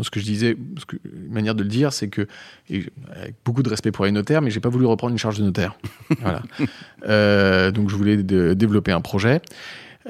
ce 0.00 0.10
que 0.10 0.20
je 0.20 0.24
disais, 0.24 0.56
une 1.04 1.32
manière 1.32 1.54
de 1.54 1.62
le 1.62 1.68
dire, 1.68 1.92
c'est 1.92 2.08
que, 2.08 2.26
avec 2.70 3.34
beaucoup 3.44 3.62
de 3.62 3.68
respect 3.68 3.90
pour 3.90 4.04
les 4.04 4.12
notaires, 4.12 4.42
mais 4.42 4.50
j'ai 4.50 4.60
pas 4.60 4.68
voulu 4.68 4.86
reprendre 4.86 5.12
une 5.12 5.18
charge 5.18 5.38
de 5.38 5.44
notaire. 5.44 5.76
voilà. 6.20 6.42
Euh, 7.06 7.70
donc 7.70 7.90
je 7.90 7.96
voulais 7.96 8.16
développer 8.22 8.92
un 8.92 9.00
projet. 9.00 9.40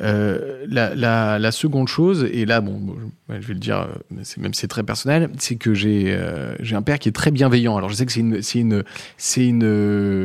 Euh, 0.00 0.65
la, 0.69 0.95
la, 0.95 1.39
la, 1.39 1.50
seconde 1.50 1.89
chose, 1.89 2.29
et 2.31 2.45
là, 2.45 2.61
bon, 2.61 2.81
je 3.29 3.47
vais 3.47 3.55
le 3.55 3.59
dire, 3.59 3.79
euh, 3.79 4.21
c'est, 4.23 4.39
même 4.39 4.55
c'est 4.55 4.69
très 4.69 4.85
personnel, 4.85 5.29
c'est 5.39 5.56
que 5.56 5.75
j'ai 5.75 6.05
euh, 6.09 6.55
j'ai 6.61 6.77
un 6.77 6.83
père 6.83 7.00
qui 7.00 7.09
est 7.09 7.12
très 7.12 7.33
bienveillant. 7.33 7.77
Alors 7.77 7.91
je 7.91 7.95
sais 7.95 8.06
que 8.06 8.12
c'est 8.12 8.21
une 8.21 8.41
c'est 8.41 8.61
une 8.61 8.85
c'est 9.17 9.45
une, 9.45 9.65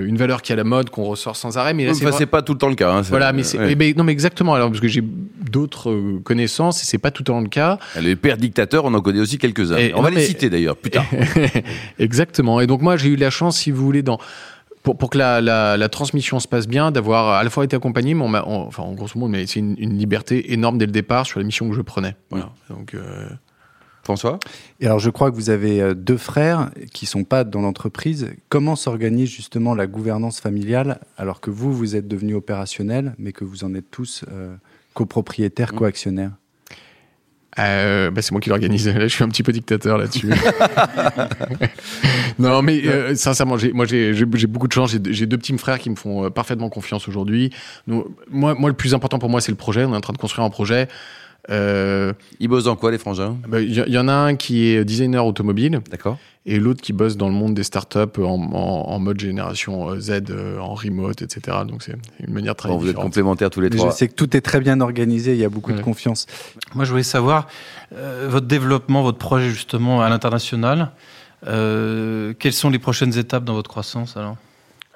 une 0.06 0.18
valeur 0.18 0.44
qui 0.44 0.52
est 0.52 0.54
à 0.54 0.58
la 0.58 0.64
mode 0.64 0.92
qu'on 0.92 1.04
ressort 1.04 1.36
sans 1.36 1.58
arrêt, 1.58 1.74
mais 1.74 1.88
là 1.88 1.94
c'est, 1.96 2.12
c'est 2.12 2.28
pas 2.28 2.44
tout 2.44 2.54
le 2.54 2.60
temps 2.60 2.70
le 2.70 2.76
cas. 2.76 2.92
Hein, 2.92 3.02
voilà, 3.02 3.34
mais, 3.34 3.42
c'est, 3.42 3.58
ouais. 3.58 3.76
mais, 3.76 3.94
non, 3.98 4.04
mais 4.04 4.12
exactement. 4.12 4.54
Alors 4.54 4.70
parce 4.70 4.82
que 4.82 4.88
j'ai 4.88 5.02
d'autres 5.02 6.20
connaissances 6.24 6.84
et 6.84 6.86
c'est 6.86 7.00
pas 7.00 7.10
tout 7.10 7.24
le 7.24 7.28
temps 7.28 7.42
le 7.42 7.48
cas. 7.48 7.80
Les 8.00 8.16
pères 8.16 8.38
dictateurs, 8.38 8.86
on 8.86 8.94
en 8.94 9.02
connaît 9.02 9.22
aussi 9.22 9.40
quelques-uns. 9.40 9.78
Et, 9.78 9.94
on 9.96 10.02
va 10.04 10.12
les 10.12 10.22
citer 10.22 10.52
d'ailleurs 10.52 10.78
plus 10.78 10.92
tard. 10.92 11.06
exactement. 12.00 12.62
Et 12.62 12.68
donc 12.68 12.82
moi 12.82 12.96
j'ai 12.96 13.10
eu 13.10 13.16
la 13.16 13.32
chance, 13.32 13.58
si 13.58 13.72
vous 13.72 13.84
voulez, 13.84 14.04
dans 14.04 14.20
pour, 14.84 14.98
pour 14.98 15.10
que 15.10 15.18
la, 15.18 15.42
la, 15.42 15.78
la, 15.78 15.90
transmission 15.90 16.40
se 16.40 16.48
passe 16.48 16.68
bien, 16.68 16.92
d'avoir 16.92 17.30
à 17.30 17.44
la 17.44 17.50
fois 17.50 17.64
été 17.64 17.76
accompagné, 17.76 18.14
mais 18.14 18.24
on 18.24 18.68
enfin, 18.68 18.84
en 18.84 18.94
grosso 18.94 19.18
modo, 19.18 19.32
mais 19.32 19.48
c'est 19.48 19.60
une, 19.60 19.76
une, 19.78 19.98
liberté 19.98 20.54
énorme 20.54 20.78
dès 20.78 20.86
le 20.86 20.92
départ 20.92 21.26
sur 21.26 21.40
la 21.40 21.46
mission 21.46 21.70
que 21.70 21.76
je 21.76 21.82
prenais. 21.82 22.16
Voilà. 22.30 22.52
Donc, 22.70 22.94
euh... 22.94 23.28
François? 24.04 24.38
Et 24.82 24.86
alors, 24.86 25.00
je 25.00 25.10
crois 25.10 25.32
que 25.32 25.36
vous 25.36 25.50
avez 25.50 25.82
euh, 25.82 25.94
deux 25.94 26.18
frères 26.18 26.72
qui 26.94 27.06
sont 27.06 27.24
pas 27.24 27.46
dans 27.46 27.62
l'entreprise. 27.62 28.32
Comment 28.50 28.76
s'organise 28.76 29.30
justement 29.30 29.76
la 29.76 29.88
gouvernance 29.88 30.42
familiale 30.42 31.00
alors 31.18 31.40
que 31.40 31.50
vous, 31.50 31.74
vous 31.74 31.96
êtes 31.96 32.08
devenu 32.08 32.36
opérationnel, 32.36 33.16
mais 33.18 33.32
que 33.32 33.46
vous 33.46 33.64
en 33.64 33.74
êtes 33.74 33.90
tous 33.90 34.26
euh, 34.30 34.56
copropriétaires, 34.94 35.74
mmh. 35.74 35.78
coactionnaires? 35.78 36.32
Euh, 37.60 38.12
bah 38.12 38.22
c'est 38.22 38.32
moi 38.32 38.42
qui 38.42 38.50
l'organise. 38.50 38.88
Là, 38.88 39.08
je 39.08 39.14
suis 39.14 39.24
un 39.24 39.30
petit 39.30 39.44
peu 39.44 39.52
dictateur 39.52 39.98
là-dessus. 39.98 40.30
non, 42.40 42.62
mais 42.62 42.82
euh, 42.86 43.16
sincèrement, 43.16 43.58
moi, 43.74 43.86
j'ai 43.86 44.48
beaucoup 44.48 44.68
de 44.68 44.74
chance. 44.74 44.96
J'ai 45.10 45.26
deux 45.26 45.38
petits 45.38 45.58
frères 45.58 45.80
qui 45.80 45.90
me 45.90 45.96
font 45.96 46.26
euh, 46.26 46.30
parfaitement 46.30 46.70
confiance 46.70 47.08
aujourd'hui. 47.08 47.52
Moi, 47.88 48.06
moi, 48.30 48.70
le 48.70 48.74
plus 48.74 48.94
important 48.94 49.20
pour 49.20 49.30
moi, 49.30 49.42
c'est 49.42 49.52
le 49.52 49.58
projet. 49.58 49.86
On 49.86 49.94
est 49.94 49.98
en 49.98 50.02
train 50.02 50.14
de 50.14 50.18
construire 50.18 50.46
un 50.46 50.50
projet. 50.50 50.88
Euh, 51.50 52.14
Ils 52.40 52.48
bossent 52.48 52.64
dans 52.66 52.76
quoi, 52.76 52.92
les 52.92 52.98
frangins 52.98 53.38
Il 53.46 53.50
bah, 53.50 53.62
y, 53.62 53.74
y, 53.74 53.98
en 53.98 54.08
a 54.08 54.14
un 54.14 54.36
qui 54.36 54.68
est 54.68 54.86
designer 54.86 55.26
automobile. 55.26 55.82
D'accord. 55.92 56.18
Et 56.46 56.60
l'autre 56.60 56.82
qui 56.82 56.94
bosse 56.94 57.16
dans 57.16 57.28
le 57.28 57.34
monde 57.34 57.54
des 57.54 57.64
startups 57.64 58.20
en, 58.20 58.24
en, 58.24 58.90
en 58.90 59.00
mode 59.00 59.20
génération 59.20 59.90
euh, 59.90 60.00
Z, 60.00 60.24
euh, 60.30 60.60
en 60.60 60.74
remote, 60.74 61.22
etc. 61.22 61.58
Donc 61.68 61.84
c'est 61.84 61.96
une 62.26 62.34
manière 62.34 62.56
très 62.56 62.70
bon, 62.70 62.78
Vous 62.78 62.90
êtes 62.90 62.96
complémentaires 62.96 63.50
tous 63.50 63.62
les 63.62 63.70
trois. 63.70 63.90
Je 63.92 63.96
sais 63.96 64.08
que 64.08 64.14
tout 64.14 64.36
est 64.36 64.42
très 64.42 64.60
bien 64.60 64.82
organisé, 64.82 65.34
il 65.34 65.40
y 65.40 65.46
a 65.46 65.50
beaucoup 65.50 65.72
ouais. 65.72 65.78
de 65.78 65.84
confiance. 65.84 66.28
Moi, 66.76 66.86
je 66.86 66.92
voulais 66.92 67.04
savoir 67.04 67.48
euh, 67.94 68.28
votre 68.30 68.48
développement, 68.48 69.04
votre 69.04 69.18
projet 69.18 69.50
justement 69.50 70.02
à 70.02 70.10
l'international. 70.10 70.92
Euh, 71.46 72.34
quelles 72.40 72.54
sont 72.54 72.70
les 72.70 72.80
prochaines 72.80 73.18
étapes 73.18 73.44
dans 73.44 73.54
votre 73.54 73.70
croissance 73.70 74.16
alors? 74.18 74.38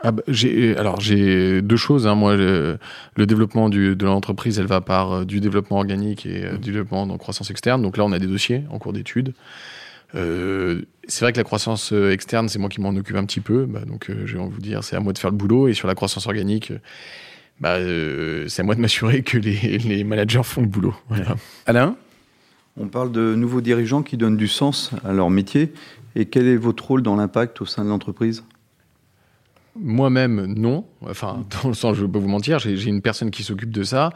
Ah 0.03 0.11
bah, 0.11 0.21
j'ai 0.27 0.77
alors 0.77 1.01
j'ai 1.01 1.61
deux 1.63 1.75
choses 1.75 2.05
hein. 2.05 2.13
moi 2.13 2.35
le, 2.35 2.77
le 3.15 3.25
développement 3.25 3.67
du, 3.67 3.95
de 3.95 4.05
l'entreprise 4.05 4.59
elle 4.59 4.67
va 4.67 4.79
par 4.79 5.11
euh, 5.11 5.25
du 5.25 5.39
développement 5.39 5.77
organique 5.77 6.27
et 6.27 6.45
euh, 6.45 6.57
du 6.57 6.71
développement 6.71 7.01
en 7.01 7.17
croissance 7.17 7.49
externe. 7.49 7.81
Donc 7.81 7.97
là 7.97 8.05
on 8.05 8.11
a 8.11 8.19
des 8.19 8.27
dossiers 8.27 8.63
en 8.69 8.77
cours 8.77 8.93
d'étude. 8.93 9.33
Euh, 10.15 10.83
c'est 11.07 11.25
vrai 11.25 11.33
que 11.33 11.37
la 11.37 11.43
croissance 11.43 11.91
externe 11.91 12.47
c'est 12.47 12.59
moi 12.59 12.69
qui 12.69 12.79
m'en 12.79 12.89
occupe 12.89 13.15
un 13.15 13.25
petit 13.25 13.39
peu. 13.39 13.65
Bah, 13.65 13.81
donc 13.87 14.09
euh, 14.09 14.23
je 14.25 14.37
vais 14.37 14.43
vous 14.43 14.61
dire 14.61 14.83
c'est 14.83 14.95
à 14.95 14.99
moi 14.99 15.13
de 15.13 15.17
faire 15.17 15.31
le 15.31 15.37
boulot. 15.37 15.67
Et 15.67 15.73
sur 15.73 15.87
la 15.87 15.95
croissance 15.95 16.27
organique 16.27 16.71
bah, 17.59 17.77
c'est 18.47 18.61
à 18.61 18.63
moi 18.63 18.75
de 18.75 18.81
m'assurer 18.81 19.23
que 19.23 19.39
les, 19.39 19.79
les, 19.79 20.03
managers 20.03 20.43
font 20.43 20.61
le 20.61 20.67
boulot. 20.67 20.95
Voilà. 21.09 21.35
Alain? 21.65 21.95
On 22.79 22.87
parle 22.87 23.11
de 23.11 23.33
nouveaux 23.33 23.61
dirigeants 23.61 24.03
qui 24.03 24.17
donnent 24.17 24.37
du 24.37 24.47
sens 24.47 24.91
à 25.03 25.11
leur 25.11 25.31
métier. 25.31 25.73
Et 26.15 26.25
quel 26.25 26.47
est 26.47 26.55
votre 26.55 26.85
rôle 26.85 27.01
dans 27.01 27.15
l'impact 27.15 27.61
au 27.61 27.65
sein 27.65 27.83
de 27.83 27.89
l'entreprise? 27.89 28.43
Moi-même, 29.79 30.53
non. 30.55 30.85
Enfin, 31.01 31.45
dans 31.63 31.69
le 31.69 31.75
sens, 31.75 31.95
je 31.95 32.01
ne 32.01 32.07
vais 32.07 32.13
pas 32.13 32.19
vous 32.19 32.27
mentir, 32.27 32.59
j'ai 32.59 32.83
une 32.85 33.01
personne 33.01 33.31
qui 33.31 33.43
s'occupe 33.43 33.71
de 33.71 33.83
ça. 33.83 34.11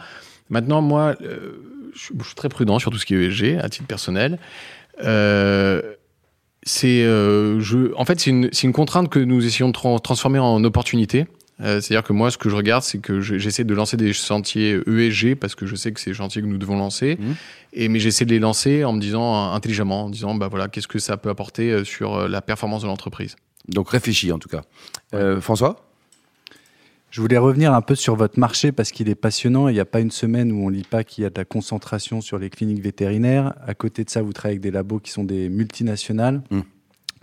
Maintenant, 0.50 0.82
moi, 0.82 1.16
euh, 1.22 1.54
je, 1.96 2.12
je, 2.20 2.26
suis 2.26 2.36
très 2.36 2.50
prudent 2.50 2.78
sur 2.78 2.92
tout 2.92 2.98
ce 2.98 3.06
qui 3.06 3.16
est 3.16 3.28
ESG, 3.28 3.58
à 3.64 3.70
titre 3.70 3.88
personnel. 3.88 4.38
Euh, 5.04 5.82
c'est, 6.64 7.04
euh, 7.04 7.60
je, 7.60 7.94
en 7.96 8.06
fait, 8.06 8.20
c'est 8.20 8.30
une, 8.30 8.50
une, 8.62 8.74
contrainte 8.74 9.10
que 9.10 9.20
nous 9.20 9.46
essayons 9.46 9.70
de 9.70 9.74
tra 9.74 9.98
transformer 10.00 10.40
en 10.40 10.64
opportunité. 10.64 11.26
C'est-à-dire 11.64 12.02
que 12.02 12.12
moi, 12.12 12.32
ce 12.32 12.40
que 12.40 12.50
je 12.50 12.56
regarde, 12.56 12.82
c'est 12.82 12.98
que 12.98 13.22
j'essaie 13.22 13.64
de 13.64 13.76
lancer 13.76 13.96
des 13.96 14.14
chantiers 14.14 14.80
ESG 14.88 15.36
parce 15.36 15.54
que 15.54 15.68
je 15.68 15.76
sais 15.76 15.92
que 15.92 16.00
c'est 16.00 16.10
des 16.10 16.16
chantiers 16.16 16.42
que 16.42 16.48
nous 16.48 16.58
devons 16.58 16.76
lancer. 16.76 17.20
Mmh. 17.20 17.32
Et 17.74 17.88
mais 17.88 18.00
j'essaie 18.00 18.26
de 18.26 18.32
les 18.32 18.40
lancer 18.40 18.84
en 18.84 18.94
me 18.94 19.00
disant 19.00 19.54
intelligemment, 19.54 20.06
en 20.06 20.10
disant 20.10 20.34
bah 20.34 20.48
voilà, 20.48 20.70
qu'est-ce 20.70 20.88
que 20.88 20.98
ça 20.98 21.18
peut 21.18 21.30
apporter 21.30 21.86
sur 21.86 22.28
la 22.28 22.42
performance 22.42 22.82
de 22.82 22.88
l'entreprise. 22.88 23.36
Donc 23.68 23.90
réfléchi 23.90 24.32
en 24.32 24.40
tout 24.40 24.50
cas. 24.50 24.62
Euh, 25.14 25.42
François? 25.42 25.86
Je 27.12 27.20
voulais 27.20 27.38
revenir 27.38 27.74
un 27.74 27.82
peu 27.82 27.96
sur 27.96 28.16
votre 28.16 28.40
marché 28.40 28.72
parce 28.72 28.92
qu'il 28.92 29.10
est 29.10 29.16
passionnant. 29.16 29.68
Il 29.68 29.74
n'y 29.74 29.82
a 29.82 29.86
pas 29.86 30.00
une 30.00 30.12
semaine 30.12 30.50
où 30.54 30.66
on 30.66 30.70
ne 30.70 30.76
lit 30.76 30.88
pas 30.90 31.04
qu'il 31.04 31.26
y 31.26 31.28
a 31.28 31.30
de 31.30 31.38
la 31.38 31.44
concentration 31.44 32.22
sur 32.22 32.40
les 32.40 32.50
cliniques 32.50 32.82
vétérinaires. 32.82 33.54
À 33.68 33.74
côté 33.74 34.06
de 34.06 34.10
ça, 34.10 34.22
vous 34.22 34.32
travaillez 34.32 34.54
avec 34.54 34.62
des 34.62 34.72
labos 34.72 35.00
qui 35.00 35.12
sont 35.12 35.26
des 35.26 35.50
multinationales. 35.50 36.42
Mm. 36.52 36.62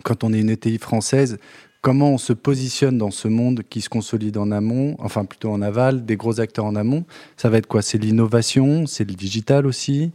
Quand 0.03 0.25
on 0.25 0.35
est 0.35 0.41
une 0.41 0.51
ETI 0.51 0.77
française, 0.77 1.39
comment 1.81 2.11
on 2.11 2.19
se 2.19 2.35
positionne 2.35 2.99
dans 2.99 3.11
ce 3.11 3.29
monde 3.29 3.63
qui 3.69 3.81
se 3.81 3.89
consolide 3.89 4.37
en 4.37 4.51
amont, 4.51 4.95
enfin 4.99 5.25
plutôt 5.25 5.51
en 5.51 5.63
aval, 5.63 6.05
des 6.05 6.17
gros 6.19 6.39
acteurs 6.39 6.67
en 6.67 6.77
amont? 6.77 7.07
Ça 7.39 7.49
va 7.49 7.57
être 7.57 7.67
quoi? 7.67 7.81
C'est 7.81 7.97
l'innovation? 7.97 8.87
C'est 8.87 9.09
le 9.09 9.15
digital 9.15 9.67
aussi? 9.67 10.11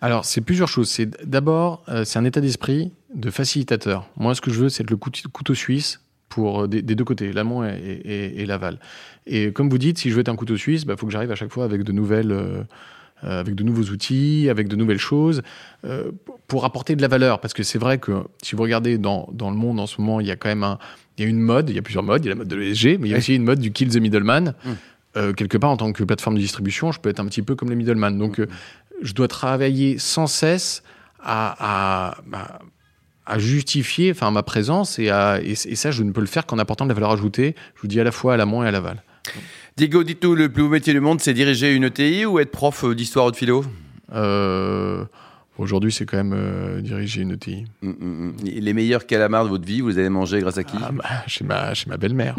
Alors, 0.00 0.24
c'est 0.24 0.40
plusieurs 0.40 0.68
choses. 0.68 0.88
C'est 0.88 1.28
d'abord, 1.28 1.84
euh, 1.90 2.06
c'est 2.06 2.18
un 2.18 2.24
état 2.24 2.40
d'esprit 2.40 2.90
de 3.14 3.30
facilitateur. 3.30 4.08
Moi, 4.16 4.34
ce 4.34 4.40
que 4.40 4.50
je 4.50 4.60
veux, 4.60 4.68
c'est 4.68 4.82
être 4.82 4.90
le 4.90 4.96
couteau, 4.96 5.54
suisse 5.54 6.00
pour 6.28 6.62
euh, 6.62 6.68
des, 6.68 6.82
des 6.82 6.94
deux 6.94 7.04
côtés, 7.04 7.32
l'amont 7.32 7.64
et, 7.64 7.74
et- 8.04 8.42
et 8.42 8.46
l'aval. 8.46 8.78
Et 9.26 9.52
comme 9.52 9.68
vous 9.68 9.78
dites, 9.78 9.98
si 9.98 10.10
je 10.10 10.14
veux 10.14 10.20
être 10.20 10.28
un 10.28 10.36
couteau 10.36 10.56
suisse, 10.56 10.82
il 10.82 10.86
bah, 10.86 10.94
faut 10.96 11.06
que 11.06 11.12
j'arrive 11.12 11.32
à 11.32 11.34
chaque 11.34 11.52
fois 11.52 11.64
avec 11.64 11.82
de 11.82 11.90
nouvelles, 11.92 12.30
euh, 12.30 12.62
euh, 13.24 13.40
avec 13.40 13.54
de 13.56 13.64
nouveaux 13.64 13.82
outils, 13.90 14.48
avec 14.48 14.68
de 14.68 14.76
nouvelles 14.76 14.98
choses, 14.98 15.42
euh, 15.84 16.12
pour 16.46 16.64
apporter 16.64 16.94
de 16.94 17.02
la 17.02 17.08
valeur. 17.08 17.40
Parce 17.40 17.52
que 17.52 17.62
c'est 17.64 17.78
vrai 17.78 17.98
que 17.98 18.12
si 18.42 18.54
vous 18.54 18.62
regardez 18.62 18.96
dans, 18.96 19.28
dans 19.32 19.50
le 19.50 19.56
monde 19.56 19.80
en 19.80 19.86
ce 19.88 20.00
moment, 20.00 20.20
il 20.20 20.26
y 20.28 20.30
a 20.30 20.36
quand 20.36 20.48
même 20.48 20.62
un, 20.62 20.78
il 21.18 21.24
y 21.24 21.26
a 21.26 21.28
une 21.28 21.40
mode, 21.40 21.68
il 21.68 21.74
y 21.76 21.78
a 21.78 21.82
plusieurs 21.82 22.04
modes, 22.04 22.24
il 22.24 22.28
y 22.28 22.30
a 22.30 22.34
la 22.34 22.38
mode 22.38 22.48
de 22.48 22.56
l'ESG, 22.56 22.98
mais 23.00 23.08
il 23.08 23.10
y 23.10 23.14
a 23.14 23.18
aussi 23.18 23.34
une 23.34 23.44
mode 23.44 23.58
du 23.58 23.72
kill 23.72 23.88
the 23.90 23.96
middleman. 24.00 24.54
Mm. 24.64 24.70
Euh, 25.16 25.32
quelque 25.32 25.58
part, 25.58 25.70
en 25.70 25.76
tant 25.76 25.92
que 25.92 26.04
plateforme 26.04 26.36
de 26.36 26.40
distribution, 26.40 26.92
je 26.92 27.00
peux 27.00 27.08
être 27.08 27.18
un 27.18 27.26
petit 27.26 27.42
peu 27.42 27.56
comme 27.56 27.68
les 27.70 27.74
middleman. 27.74 28.16
Donc, 28.16 28.38
euh, 28.38 28.46
je 29.02 29.12
dois 29.14 29.26
travailler 29.26 29.98
sans 29.98 30.28
cesse 30.28 30.84
à, 31.20 31.56
à, 32.12 32.22
bah, 32.28 32.60
à 33.30 33.38
justifier 33.38 34.10
enfin, 34.10 34.30
ma 34.30 34.42
présence 34.42 34.98
et, 34.98 35.08
à, 35.08 35.40
et, 35.40 35.52
et 35.52 35.76
ça, 35.76 35.90
je 35.90 36.02
ne 36.02 36.10
peux 36.10 36.20
le 36.20 36.26
faire 36.26 36.46
qu'en 36.46 36.58
apportant 36.58 36.84
de 36.84 36.90
la 36.90 36.94
valeur 36.94 37.12
ajoutée. 37.12 37.54
Je 37.76 37.82
vous 37.82 37.88
dis 37.88 38.00
à 38.00 38.04
la 38.04 38.12
fois 38.12 38.34
à 38.34 38.36
l'amont 38.36 38.62
et 38.64 38.68
à 38.68 38.70
l'aval. 38.70 39.02
Diego, 39.76 40.02
dites-nous, 40.02 40.34
le 40.34 40.48
plus 40.48 40.64
beau 40.64 40.68
métier 40.68 40.92
du 40.92 41.00
monde, 41.00 41.20
c'est 41.20 41.32
diriger 41.32 41.72
une 41.72 41.84
ETI 41.84 42.26
ou 42.26 42.38
être 42.40 42.50
prof 42.50 42.84
euh, 42.84 42.94
d'histoire 42.94 43.26
ou 43.26 43.30
de 43.30 43.36
philo? 43.36 43.64
Euh, 44.12 45.04
Aujourd'hui, 45.58 45.92
c'est 45.92 46.06
quand 46.06 46.16
même 46.16 46.32
euh, 46.34 46.80
diriger 46.80 47.20
une 47.22 47.32
ETI. 47.32 47.64
Mm, 47.82 47.88
mm, 47.88 47.94
mm. 48.00 48.34
Les 48.44 48.72
meilleurs 48.72 49.06
calamars 49.06 49.44
de 49.44 49.50
votre 49.50 49.66
vie, 49.66 49.80
vous 49.82 49.88
les 49.88 49.98
avez 49.98 50.08
mangés 50.08 50.40
grâce 50.40 50.56
à 50.56 50.64
qui 50.64 50.76
Ah, 50.80 50.90
bah, 50.92 51.04
chez 51.26 51.44
ma, 51.44 51.74
chez 51.74 51.90
ma 51.90 51.96
belle-mère. 51.96 52.34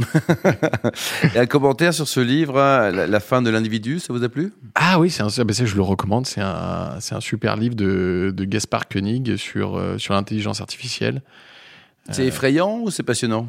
Et 1.35 1.37
un 1.37 1.45
commentaire 1.45 1.93
sur 1.93 2.07
ce 2.07 2.19
livre, 2.19 2.59
hein, 2.59 2.89
la, 2.91 3.07
la 3.07 3.19
fin 3.19 3.41
de 3.41 3.49
l'individu, 3.49 3.99
ça 3.99 4.11
vous 4.11 4.23
a 4.23 4.29
plu? 4.29 4.53
Ah 4.75 4.99
oui, 4.99 5.09
c'est 5.11 5.21
un, 5.21 5.27
ah, 5.37 5.43
bah, 5.43 5.53
ça, 5.53 5.65
je 5.65 5.75
le 5.75 5.81
recommande. 5.81 6.25
C'est 6.25 6.41
un, 6.41 6.97
un 7.11 7.19
super 7.19 7.57
livre 7.57 7.75
de, 7.75 8.33
de 8.35 8.43
Gaspard 8.45 8.87
Koenig 8.87 9.35
sur, 9.35 9.77
euh, 9.77 9.97
sur 9.97 10.13
l'intelligence 10.13 10.61
artificielle. 10.61 11.21
C'est 12.09 12.25
effrayant 12.25 12.79
ou 12.79 12.89
c'est 12.89 13.03
passionnant? 13.03 13.47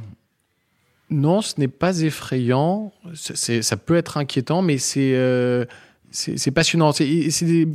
Non, 1.08 1.40
ce 1.40 1.54
n'est 1.58 1.68
pas 1.68 2.00
effrayant. 2.00 2.92
Ça 3.14 3.76
peut 3.76 3.96
être 3.96 4.16
inquiétant, 4.16 4.62
mais 4.62 4.78
c'est 4.78 5.12
euh, 5.14 5.64
c'est, 6.12 6.50
passionnant. 6.50 6.92
C'est, 6.92 7.66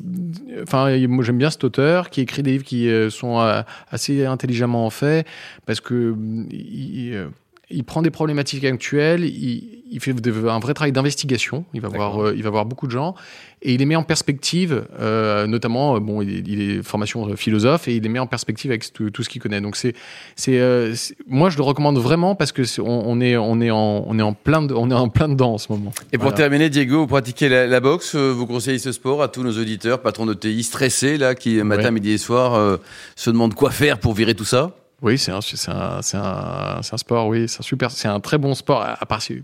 enfin, 0.61 0.95
moi 1.07 1.23
j'aime 1.23 1.37
bien 1.37 1.49
cet 1.49 1.63
auteur 1.63 2.09
qui 2.09 2.21
écrit 2.21 2.43
des 2.43 2.51
livres 2.51 2.63
qui 2.63 2.89
euh, 2.89 3.09
sont 3.09 3.39
euh, 3.39 3.61
assez 3.89 4.25
intelligemment 4.25 4.89
faits 4.89 5.27
parce 5.65 5.81
que 5.81 6.13
mm, 6.15 6.47
il, 6.51 7.13
euh, 7.13 7.27
il 7.69 7.83
prend 7.83 8.01
des 8.01 8.11
problématiques 8.11 8.63
actuelles, 8.63 9.25
il, 9.25 9.83
il 9.91 9.99
fait 9.99 10.13
un 10.47 10.59
vrai 10.59 10.73
travail 10.73 10.91
d'investigation. 10.93 11.65
Il 11.73 11.81
va 11.81 11.89
voir, 11.89 12.21
euh, 12.23 12.33
il 12.35 12.41
va 12.43 12.49
voir 12.49 12.65
beaucoup 12.65 12.87
de 12.87 12.91
gens 12.91 13.13
et 13.61 13.73
il 13.73 13.79
les 13.79 13.85
met 13.85 13.95
en 13.97 14.03
perspective. 14.03 14.85
euh, 14.99 15.47
notamment, 15.47 15.95
euh, 15.95 15.99
bon, 15.99 16.21
il, 16.21 16.29
est- 16.37 16.43
il 16.47 16.61
est 16.61 16.83
formation 16.83 17.27
euh, 17.27 17.35
philosophe 17.35 17.87
et 17.89 17.95
il 17.97 18.03
les 18.03 18.09
met 18.09 18.19
en 18.19 18.27
perspective 18.27 18.71
avec 18.71 18.91
tout, 18.93 19.09
tout 19.09 19.21
ce 19.23 19.27
qu'il 19.29 19.41
connaît. 19.41 19.59
Donc 19.59 19.75
c'est, 19.75 19.93
c'est, 20.37 20.59
euh, 20.59 20.93
moi 21.27 21.49
je 21.49 21.57
le 21.57 21.63
recommande 21.63 21.97
vraiment 21.97 22.35
parce 22.35 22.51
que 22.53 22.63
c'est- 22.63 22.81
on, 22.81 23.09
on 23.09 23.19
est, 23.19 23.35
on 23.35 23.59
est 23.59 23.71
en, 23.71 24.03
on 24.07 24.17
est 24.17 24.21
en 24.21 24.33
plein, 24.33 24.61
de- 24.61 24.73
on 24.73 24.89
est 24.89 24.93
en 24.93 25.09
plein 25.09 25.27
dedans 25.27 25.53
en 25.53 25.57
ce 25.57 25.71
moment. 25.71 25.91
Et 26.13 26.17
pour 26.17 26.23
Voilà. 26.29 26.37
terminer, 26.37 26.69
Diego, 26.69 26.99
vous 26.99 27.07
pratiquez 27.07 27.49
la, 27.49 27.67
la 27.67 27.79
boxe, 27.81 28.15
vous 28.15 28.45
conseillez 28.47 28.79
ce 28.79 28.91
sport 28.93 29.21
à 29.21 29.27
tous 29.27 29.43
nos 29.43 29.51
auditeurs, 29.59 30.01
patrons 30.01 30.25
de 30.25 30.33
TI 30.33 30.63
stressés, 30.63 31.17
là, 31.17 31.35
qui 31.35 31.61
matin, 31.63 31.83
Ouais. 31.85 31.91
midi 31.91 32.11
et 32.11 32.17
soir 32.17 32.79
se 33.15 33.29
demandent 33.29 33.53
quoi 33.55 33.71
faire 33.71 33.99
pour 33.99 34.13
virer 34.13 34.35
tout 34.35 34.45
ça? 34.45 34.73
Oui, 35.01 35.17
c'est 35.17 35.31
un, 35.31 35.39
un, 35.67 35.99
un, 36.13 36.79
un 36.91 36.97
sport, 36.97 37.27
oui, 37.27 37.47
c'est 37.47 37.59
un 37.59 37.63
super, 37.63 37.91
c'est 37.91 38.07
un 38.07 38.19
très 38.19 38.37
bon 38.37 38.55
sport. 38.55 38.81
À, 38.81 38.97
à 39.01 39.05
part 39.05 39.21
si 39.21 39.43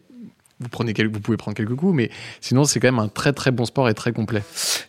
vous 0.60 0.70
prenez 0.70 0.94
quelques, 0.94 1.14
vous 1.14 1.20
pouvez 1.20 1.36
prendre 1.38 1.56
quelques 1.58 1.76
coups, 1.76 1.94
mais 1.94 2.10
sinon 2.40 2.64
c'est 2.64 2.80
quand 2.80 2.88
même 2.88 3.00
un 3.00 3.08
très 3.10 3.34
très 3.34 3.52
bon 3.52 3.66
sport 3.66 3.90
et 3.90 3.94
très 3.94 4.14
complet. 4.14 4.42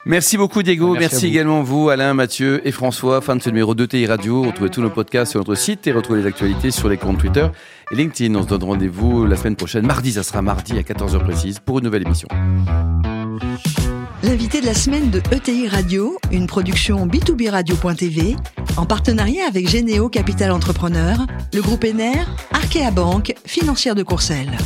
Merci 0.06 0.36
beaucoup, 0.36 0.62
Diego. 0.62 0.92
Merci 0.92 1.00
Merci, 1.00 1.16
à 1.16 1.28
vous. 1.28 1.34
également 1.34 1.62
vous, 1.62 1.88
Alain, 1.90 2.14
Mathieu 2.14 2.66
et 2.66 2.70
François. 2.72 3.20
Fin 3.20 3.36
de 3.36 3.42
ce 3.42 3.48
numéro 3.50 3.74
de 3.74 3.84
TI 3.84 4.06
Radio. 4.06 4.42
Retrouvez 4.42 4.70
tous 4.70 4.82
nos 4.82 4.90
podcasts 4.90 5.32
sur 5.32 5.40
notre 5.40 5.54
site 5.54 5.86
et 5.86 5.92
retrouvez 5.92 6.20
les 6.20 6.26
actualités 6.26 6.70
sur 6.70 6.88
les 6.88 6.96
comptes 6.96 7.18
Twitter 7.18 7.46
et 7.90 7.94
LinkedIn. 7.96 8.34
On 8.36 8.42
se 8.42 8.48
donne 8.48 8.62
rendez-vous 8.64 9.26
la 9.26 9.36
semaine 9.36 9.56
prochaine. 9.56 9.86
Mardi, 9.86 10.12
ça 10.12 10.22
sera 10.22 10.42
mardi 10.42 10.78
à 10.78 10.82
14h 10.82 11.18
précise 11.24 11.58
pour 11.58 11.78
une 11.78 11.84
nouvelle 11.84 12.02
émission. 12.02 12.28
L'invité 14.24 14.62
de 14.62 14.66
la 14.66 14.72
semaine 14.72 15.10
de 15.10 15.20
ETI 15.32 15.68
Radio, 15.68 16.18
une 16.32 16.46
production 16.46 17.06
B2B 17.06 17.50
Radio.tv, 17.50 18.36
en 18.78 18.86
partenariat 18.86 19.46
avec 19.46 19.68
Généo 19.68 20.08
Capital 20.08 20.50
Entrepreneur, 20.50 21.26
le 21.52 21.60
groupe 21.60 21.84
ENER, 21.84 22.24
Arkea 22.50 22.90
Banque, 22.90 23.34
financière 23.44 23.94
de 23.94 24.02
Courcelles. 24.02 24.56